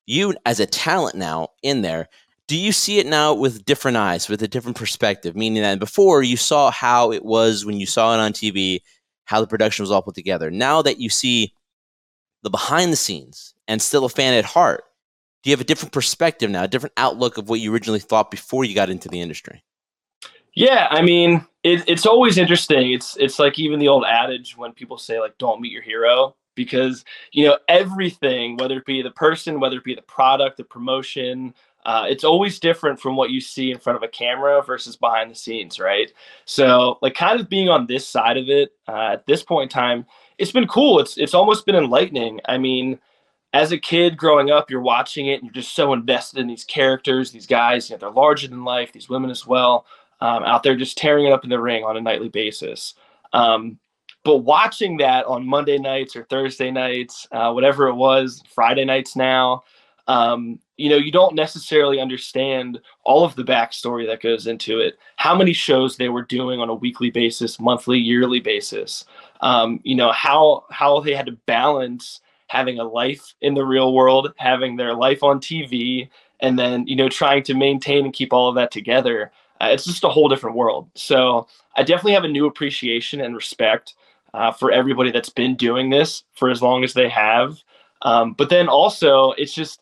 [0.06, 2.08] You, as a talent now in there,
[2.48, 5.36] do you see it now with different eyes, with a different perspective?
[5.36, 8.80] Meaning that before you saw how it was when you saw it on TV,
[9.32, 10.50] how the production was all put together.
[10.50, 11.54] Now that you see
[12.42, 14.84] the behind the scenes and still a fan at heart,
[15.42, 18.30] do you have a different perspective now, a different outlook of what you originally thought
[18.30, 19.64] before you got into the industry?
[20.54, 22.92] Yeah, I mean, it, it's always interesting.
[22.92, 26.36] It's it's like even the old adage when people say like, "Don't meet your hero,"
[26.54, 30.64] because you know everything, whether it be the person, whether it be the product, the
[30.64, 34.96] promotion, uh, it's always different from what you see in front of a camera versus
[34.96, 36.12] behind the scenes, right?
[36.44, 39.74] So, like, kind of being on this side of it uh, at this point in
[39.74, 40.06] time,
[40.38, 41.00] it's been cool.
[41.00, 42.40] It's it's almost been enlightening.
[42.46, 42.98] I mean.
[43.54, 46.64] As a kid growing up, you're watching it and you're just so invested in these
[46.64, 47.90] characters, these guys.
[47.90, 48.94] You know, they're larger than life.
[48.94, 49.84] These women as well
[50.22, 52.94] um, out there just tearing it up in the ring on a nightly basis.
[53.34, 53.78] Um,
[54.24, 59.16] but watching that on Monday nights or Thursday nights, uh, whatever it was, Friday nights
[59.16, 59.64] now,
[60.08, 64.98] um, you know, you don't necessarily understand all of the backstory that goes into it.
[65.16, 69.04] How many shows they were doing on a weekly basis, monthly, yearly basis.
[69.40, 73.94] Um, you know how how they had to balance having a life in the real
[73.94, 76.08] world, having their life on TV,
[76.40, 79.84] and then you know trying to maintain and keep all of that together uh, it's
[79.84, 80.90] just a whole different world.
[80.94, 83.94] So I definitely have a new appreciation and respect
[84.34, 87.58] uh, for everybody that's been doing this for as long as they have.
[88.02, 89.80] Um, but then also, it's just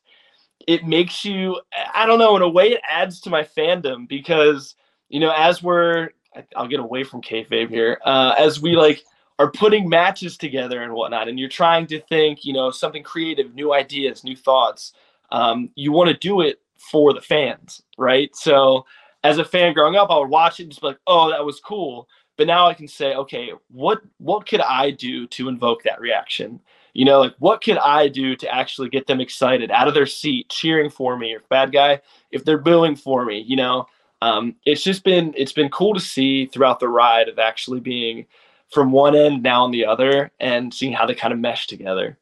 [0.66, 1.60] it makes you
[1.94, 4.74] I don't know in a way it adds to my fandom because
[5.08, 6.10] you know as we're
[6.56, 9.02] I'll get away from kayfabe here uh, as we like
[9.40, 13.54] are putting matches together and whatnot, and you're trying to think you know something creative,
[13.54, 14.92] new ideas, new thoughts.
[15.32, 18.34] Um, you want to do it for the fans, right?
[18.36, 18.84] So
[19.24, 21.44] as a fan growing up, I would watch it and just be like, "Oh, that
[21.44, 25.82] was cool." But now I can say, "Okay, what what could I do to invoke
[25.84, 26.60] that reaction?"
[26.92, 30.06] You know, like what could I do to actually get them excited, out of their
[30.06, 32.00] seat, cheering for me, or bad guy,
[32.30, 33.86] if they're booing for me, you know.
[34.22, 38.26] Um, it's just been it's been cool to see throughout the ride of actually being
[38.70, 42.18] from one end now on the other and seeing how they kind of mesh together.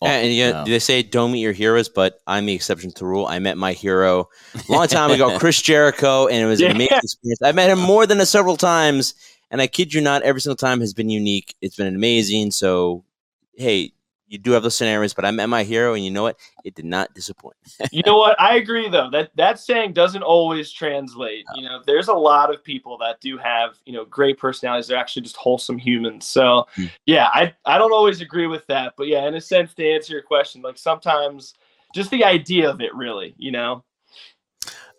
[0.00, 0.64] Oh, and you no.
[0.64, 3.26] they say don't meet your heroes, but I'm the exception to the rule.
[3.26, 4.28] I met my hero
[4.68, 6.70] a long time ago, Chris Jericho, and it was Yeah.
[6.70, 7.40] an amazing experience.
[7.42, 9.14] I met him more than a several times,
[9.52, 11.54] and I kid you not, every single time has been unique.
[11.60, 12.50] It's been amazing.
[12.50, 13.04] So,
[13.54, 13.92] hey,
[14.32, 16.38] you do have those scenarios, but I met my hero, and you know what?
[16.64, 17.56] It did not disappoint.
[17.92, 18.40] you know what?
[18.40, 19.10] I agree though.
[19.10, 21.44] That that saying doesn't always translate.
[21.54, 24.86] You know, there's a lot of people that do have, you know, great personalities.
[24.88, 26.26] They're actually just wholesome humans.
[26.26, 26.86] So Hmm.
[27.04, 28.94] yeah, I I don't always agree with that.
[28.96, 31.52] But yeah, in a sense to answer your question, like sometimes
[31.94, 33.84] just the idea of it really, you know.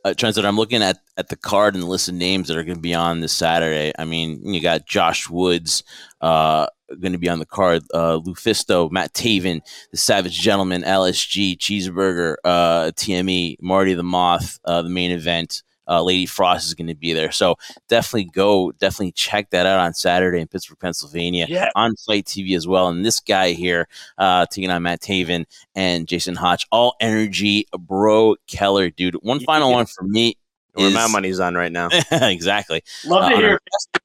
[0.04, 2.78] Uh, I'm looking at, at the card and the list of names that are going
[2.78, 3.94] to be on this Saturday.
[3.98, 5.84] I mean, you got Josh Woods
[6.22, 6.68] uh,
[7.00, 9.62] going to be on the card, uh, Lufisto, Matt Taven,
[9.92, 15.64] the Savage Gentleman, LSG, Cheeseburger, uh, TME, Marty the Moth, uh, the main event.
[15.88, 17.32] Uh, Lady Frost is going to be there.
[17.32, 17.56] So
[17.90, 21.70] definitely go, definitely check that out on Saturday in Pittsburgh, Pennsylvania Yeah.
[21.76, 22.88] on FITE TV as well.
[22.88, 28.36] And this guy here, uh, taking on Matt Taven and Jason Hotch, all energy, bro,
[28.48, 29.16] Keller, dude.
[29.16, 29.76] One final Yeah.
[29.76, 30.36] one for me
[30.74, 31.90] Where is my money's on right now.
[32.12, 33.60] exactly Love to Uh, hear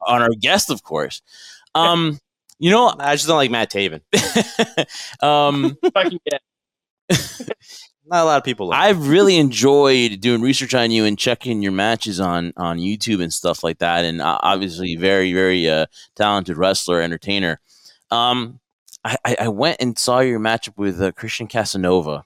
[0.07, 1.23] on our guest, of course.
[1.75, 2.19] Um,
[2.59, 4.01] you know, I just don't like Matt Taven.
[5.23, 6.43] um, if I can get
[8.09, 8.69] Not a lot of people.
[8.69, 8.81] Like.
[8.81, 13.33] I've really enjoyed doing research on you and checking your matches on on YouTube and
[13.33, 14.05] stuff like that.
[14.05, 17.61] And uh, obviously, very very uh, talented wrestler, entertainer.
[18.11, 18.61] Um,
[19.05, 22.25] I, I I went and saw your matchup with uh, Christian Casanova,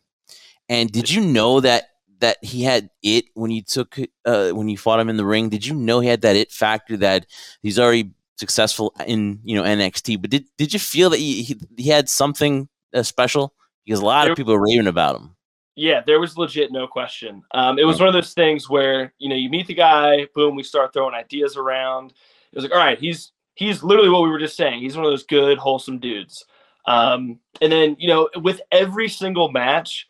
[0.68, 1.88] and did you know that
[2.20, 5.48] that he had it when you took uh, when you fought him in the ring?
[5.48, 7.26] Did you know he had that it factor that
[7.60, 10.20] he's already successful in you know NXT?
[10.20, 13.52] But did did you feel that he he, he had something uh, special?
[13.84, 15.34] Because a lot of people are raving about him.
[15.74, 17.42] Yeah, there was legit no question.
[17.52, 20.54] Um, it was one of those things where you know you meet the guy, boom,
[20.54, 22.10] we start throwing ideas around.
[22.52, 24.80] It was like, all right, he's he's literally what we were just saying.
[24.80, 26.44] He's one of those good, wholesome dudes.
[26.86, 30.08] Um, and then you know, with every single match,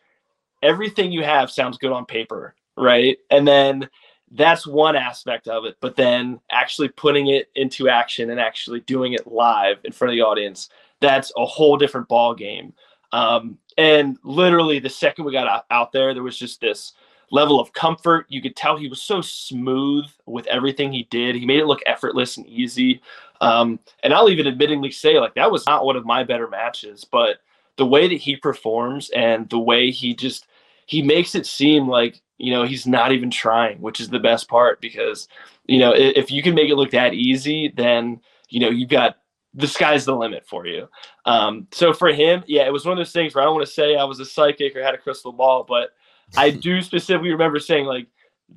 [0.63, 3.19] everything you have sounds good on paper, right?
[3.31, 3.89] And then
[4.33, 5.77] that's one aspect of it.
[5.81, 10.17] But then actually putting it into action and actually doing it live in front of
[10.17, 10.71] the audience,
[11.01, 12.73] that's a whole different ball game.
[13.13, 16.93] Um, and literally, the second we got out, there, there was just this
[17.31, 18.27] level of comfort.
[18.29, 21.35] You could tell he was so smooth with everything he did.
[21.35, 23.01] He made it look effortless and easy.
[23.41, 27.05] Um, and I'll even admittingly say, like, that was not one of my better matches,
[27.05, 27.39] but
[27.77, 30.47] the way that he performs and the way he just
[30.87, 34.49] he makes it seem like you know he's not even trying, which is the best
[34.49, 35.29] part because
[35.67, 39.17] you know if you can make it look that easy, then you know you've got
[39.55, 40.89] the sky's the limit for you.
[41.27, 43.67] Um, so for him, yeah, it was one of those things where I don't want
[43.67, 45.91] to say I was a psychic or had a crystal ball, but
[46.37, 48.07] I do specifically remember saying like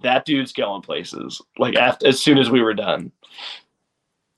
[0.02, 1.42] that dude's going places.
[1.58, 3.12] Like after as soon as we were done.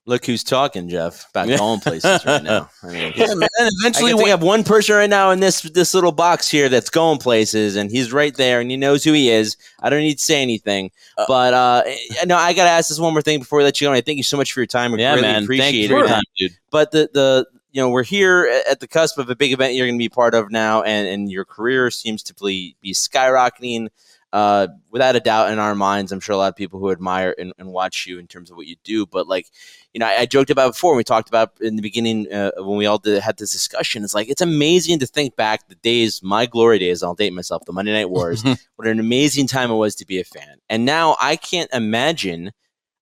[0.07, 2.69] Look who's talking, Jeff, about going places right now.
[2.83, 3.49] I mean, Yeah, man.
[3.59, 7.19] Eventually, can think one person right now in this this little box here that's going
[7.19, 9.57] places, and he's right there, and he knows who he is.
[9.81, 11.83] I don't need to say anything, Uh, but uh,
[12.25, 13.91] no, I gotta ask this one more thing before we let you go.
[13.91, 14.93] And I thank you so much for your time.
[14.93, 15.43] I yeah, really man.
[15.43, 15.89] appreciate Thank you it.
[15.89, 16.57] for your time, dude.
[16.71, 19.87] But the the you know we're here at the cusp of a big event you're
[19.87, 23.89] going to be part of now, and and your career seems to be, be skyrocketing.
[24.33, 27.33] Uh, without a doubt, in our minds, I'm sure a lot of people who admire
[27.37, 29.05] and, and watch you in terms of what you do.
[29.05, 29.47] But like,
[29.93, 32.77] you know, I, I joked about before we talked about in the beginning uh, when
[32.77, 34.03] we all did, had this discussion.
[34.03, 37.03] It's like it's amazing to think back the days, my glory days.
[37.03, 38.43] I'll date myself, the Monday Night Wars.
[38.75, 40.57] what an amazing time it was to be a fan.
[40.69, 42.51] And now I can't imagine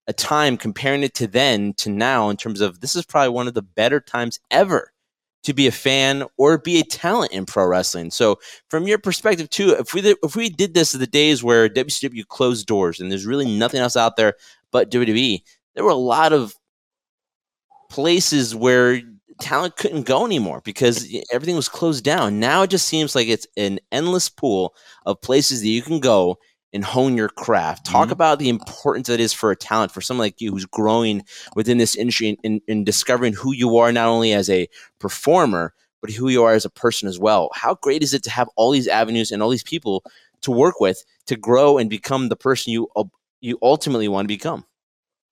[0.06, 3.48] a time comparing it to then to now in terms of this is probably one
[3.48, 4.92] of the better times ever
[5.46, 8.10] to be a fan or be a talent in pro wrestling.
[8.10, 11.42] So from your perspective too, if we did, if we did this in the days
[11.42, 14.34] where WCW closed doors and there's really nothing else out there
[14.72, 15.40] but WWE,
[15.74, 16.54] there were a lot of
[17.88, 19.00] places where
[19.40, 22.40] talent couldn't go anymore because everything was closed down.
[22.40, 26.38] Now it just seems like it's an endless pool of places that you can go
[26.72, 27.86] and hone your craft.
[27.86, 28.12] Talk Mhm.
[28.12, 31.24] about the importance that is for a talent, for someone like you who's growing
[31.54, 35.72] within this industry and, and, and discovering who you are not only as a performer,
[36.02, 37.50] but who you are as a person as well.
[37.54, 40.04] How great is it to have all these avenues and all these people
[40.42, 42.88] to work with to grow and become the person you
[43.40, 44.64] you ultimately want to become?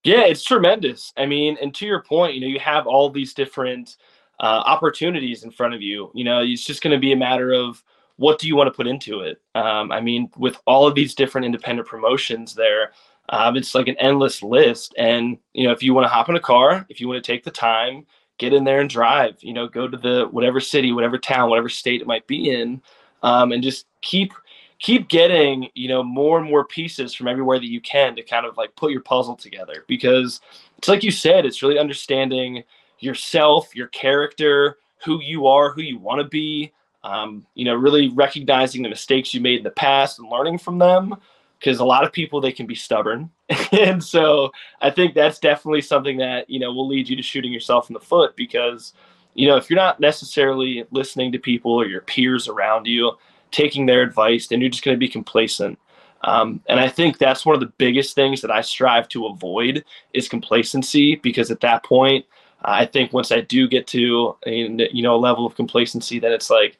[0.04, 1.12] Yeah, it's tremendous.
[1.16, 3.96] I mean, and to your point, you know, you have all these different
[4.40, 6.10] uh, opportunities in front of you.
[6.14, 7.82] You know, it's just going to be a matter of
[8.16, 9.40] what do you want to put into it.
[9.54, 12.92] Um, I mean, with all of these different independent promotions, there,
[13.30, 14.94] um, it's like an endless list.
[14.96, 17.32] And you know, if you want to hop in a car, if you want to
[17.32, 18.06] take the time,
[18.38, 19.36] get in there and drive.
[19.40, 22.82] You know, go to the whatever city, whatever town, whatever state it might be in,
[23.22, 24.32] um, and just keep
[24.78, 28.44] keep getting you know more and more pieces from everywhere that you can to kind
[28.44, 30.40] of like put your puzzle together because
[30.78, 32.62] it's like you said it's really understanding
[32.98, 36.72] yourself your character who you are who you want to be
[37.04, 40.78] um, you know really recognizing the mistakes you made in the past and learning from
[40.78, 41.14] them
[41.60, 43.30] because a lot of people they can be stubborn
[43.72, 47.52] and so i think that's definitely something that you know will lead you to shooting
[47.52, 48.94] yourself in the foot because
[49.34, 53.12] you know if you're not necessarily listening to people or your peers around you
[53.54, 55.78] taking their advice, then you're just going to be complacent.
[56.22, 59.84] Um, and I think that's one of the biggest things that I strive to avoid
[60.12, 62.24] is complacency, because at that point,
[62.64, 64.52] I think once I do get to a,
[64.92, 66.78] you know a level of complacency, then it's like,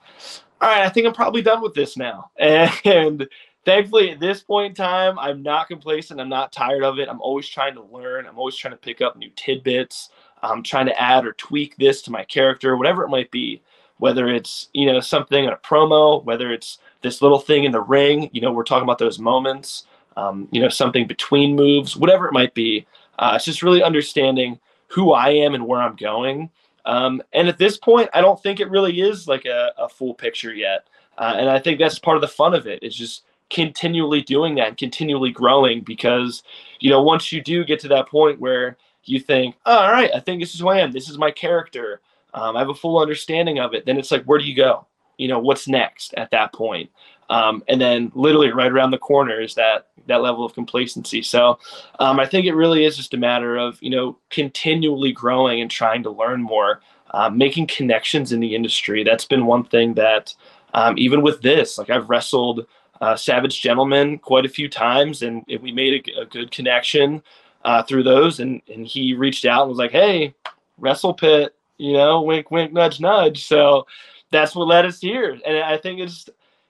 [0.61, 2.31] all right, I think I'm probably done with this now.
[2.85, 3.29] And
[3.65, 6.21] thankfully, at this point in time, I'm not complacent.
[6.21, 7.09] I'm not tired of it.
[7.09, 8.27] I'm always trying to learn.
[8.27, 10.11] I'm always trying to pick up new tidbits.
[10.43, 13.63] I'm trying to add or tweak this to my character, whatever it might be
[13.99, 17.81] whether it's you know something in a promo whether it's this little thing in the
[17.81, 22.27] ring you know we're talking about those moments um, you know something between moves whatever
[22.27, 22.87] it might be
[23.19, 24.59] uh, it's just really understanding
[24.95, 26.51] who i am and where i'm going
[26.87, 30.15] um, and at this point i don't think it really is like a, a full
[30.15, 30.87] picture yet
[31.19, 34.55] uh, and i think that's part of the fun of it is just continually doing
[34.55, 36.43] that and continually growing because
[36.81, 40.11] you know once you do get to that point where you think oh, all right
[40.15, 42.01] i think this is who i am this is my character
[42.35, 44.87] um, I have a full understanding of it, then it's like, where do you go?
[45.17, 46.91] You know, what's next at that point?
[47.31, 51.23] Um, and then literally right around the corner is that that level of complacency.
[51.23, 51.59] So
[51.99, 55.71] um, I think it really is just a matter of you know continually growing and
[55.71, 56.81] trying to learn more,
[57.13, 59.05] uh, making connections in the industry.
[59.05, 60.35] That's been one thing that
[60.75, 62.67] um, even with this, like I've wrestled
[63.01, 67.23] uh, Savage Gentleman quite a few times, and, we made a, a good connection
[67.65, 68.41] uh, through those.
[68.41, 70.35] And and he reached out and was like, "Hey,
[70.79, 73.47] Wrestle Pit." you know, wink, wink, nudge, nudge.
[73.47, 73.87] So
[74.31, 75.39] that's what led us here.
[75.45, 76.29] And I think it's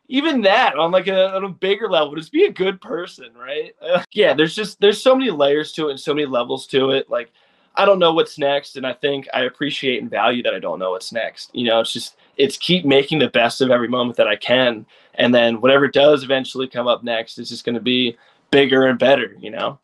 [0.09, 3.75] even that on like a, on a bigger level, just be a good person, right?
[3.81, 6.91] Uh, yeah, there's just there's so many layers to it and so many levels to
[6.91, 7.09] it.
[7.09, 7.33] Like
[7.77, 10.79] I don't know what's next, and I think I appreciate and value that I don't
[10.79, 11.51] know what's next.
[11.55, 14.87] You know, it's just it's keep making the best of every moment that I can,
[15.15, 18.17] and then whatever does eventually come up next is just going to be
[18.51, 19.37] bigger and better.
[19.39, 19.79] You know.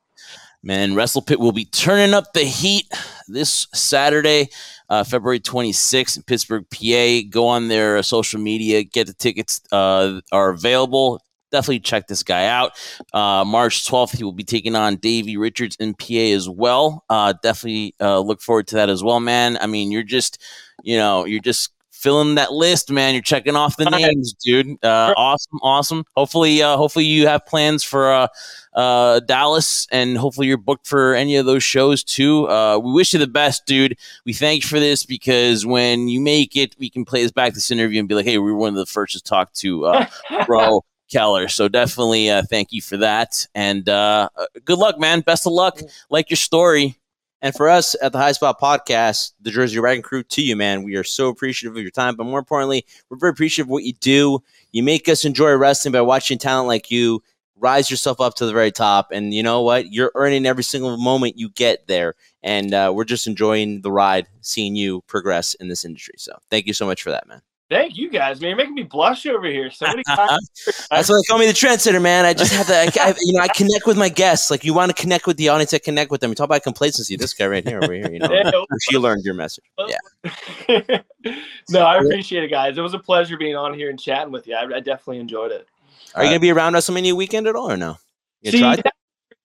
[0.63, 2.87] Man, Wrestle Pit will be turning up the heat
[3.33, 4.49] this Saturday,
[4.89, 7.29] uh, February 26th in Pittsburgh, PA.
[7.31, 11.21] Go on their uh, social media, get the tickets uh, are available.
[11.51, 12.73] Definitely check this guy out.
[13.13, 17.05] Uh, March 12th, he will be taking on Davey Richards in PA as well.
[17.11, 19.59] Uh, definitely uh, look forward to that as well, man.
[19.61, 20.41] I mean, you're just,
[20.83, 23.15] you know, you're just filling that list, man.
[23.15, 24.83] You're checking off the names, dude.
[24.83, 26.05] Uh, awesome, awesome.
[26.17, 28.29] Hopefully, uh, hopefully you have plans for uh,
[28.73, 32.49] uh, Dallas, and hopefully you're booked for any of those shows too.
[32.49, 33.99] Uh, we wish you the best, dude.
[34.25, 37.53] We thank you for this because when you make it, we can play this back
[37.53, 39.87] this interview and be like, hey, we were one of the first to talk to
[39.87, 40.07] uh,
[40.47, 40.85] Bro.
[41.11, 41.49] Keller.
[41.49, 43.45] So definitely uh, thank you for that.
[43.53, 45.23] And uh, uh, good luck, man.
[45.23, 45.81] Best of luck.
[46.09, 47.00] Like your story.
[47.43, 50.83] And for us at the High Spot Podcast, the Jersey Wrecking Crew, to you, man,
[50.83, 52.17] we are so appreciative of your time.
[52.17, 54.43] But more importantly, we're very appreciative of what you do.
[54.73, 57.23] You make us enjoy wrestling by watching talent like you
[57.57, 59.11] rise yourself up to the very top.
[59.13, 59.93] And you know what?
[59.93, 62.15] You're earning every single moment you get there.
[62.43, 66.15] And uh, we're just enjoying the ride, seeing you progress in this industry.
[66.19, 67.43] So thank you so much for that, man.
[67.71, 68.49] Thank you guys, man.
[68.49, 69.71] You're making me blush over here.
[69.71, 70.03] So many.
[70.09, 72.25] That's why they call me the trendsetter, man.
[72.25, 74.51] I just have to, I, I, you know, I connect with my guests.
[74.51, 76.33] Like you want to connect with the audience, I connect with them.
[76.33, 77.15] You talk about complacency.
[77.15, 78.51] This guy right here, over here, you know, Yeah.
[78.91, 79.63] she learned your message.
[79.87, 80.99] Yeah.
[81.71, 82.77] no, I appreciate it, guys.
[82.77, 84.57] It was a pleasure being on here and chatting with you.
[84.57, 85.69] I, I definitely enjoyed it.
[86.17, 87.97] Are you gonna be around WrestleMania weekend at all or no?
[88.43, 88.83] You See, tried?
[88.83, 88.97] that's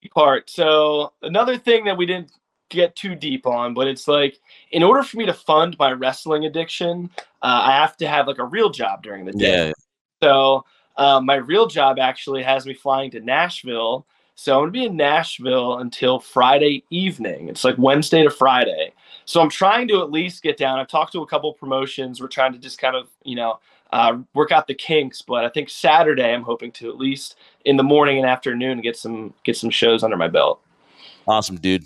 [0.01, 0.49] the part.
[0.49, 2.31] So another thing that we didn't
[2.69, 4.39] get too deep on, but it's like
[4.71, 7.11] in order for me to fund my wrestling addiction,
[7.45, 9.67] uh, I have to have like a real job during the day.
[9.67, 9.73] Yeah.
[10.23, 10.65] So
[10.97, 14.07] um, my real job actually has me flying to Nashville.
[14.33, 17.47] So I'm gonna be in Nashville until Friday evening.
[17.47, 18.93] It's like Wednesday to Friday.
[19.25, 20.79] So I'm trying to at least get down.
[20.79, 22.19] I've talked to a couple promotions.
[22.19, 23.59] We're trying to just kind of, you know,
[23.93, 25.21] uh, work out the kinks.
[25.21, 28.97] But I think Saturday I'm hoping to at least in the morning and afternoon get
[28.97, 30.61] some get some shows under my belt.
[31.27, 31.83] Awesome, dude.